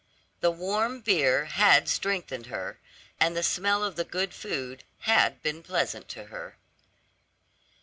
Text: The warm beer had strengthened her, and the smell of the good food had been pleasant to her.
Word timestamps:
The 0.39 0.49
warm 0.49 1.01
beer 1.01 1.45
had 1.45 1.87
strengthened 1.87 2.47
her, 2.47 2.79
and 3.19 3.37
the 3.37 3.43
smell 3.43 3.83
of 3.83 3.97
the 3.97 4.03
good 4.03 4.33
food 4.33 4.83
had 5.01 5.43
been 5.43 5.61
pleasant 5.61 6.09
to 6.09 6.23
her. 6.33 6.57